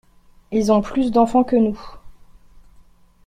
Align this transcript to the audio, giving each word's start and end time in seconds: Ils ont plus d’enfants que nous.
Ils 0.51 0.71
ont 0.71 0.81
plus 0.81 1.11
d’enfants 1.11 1.43
que 1.43 1.55
nous. 1.55 1.79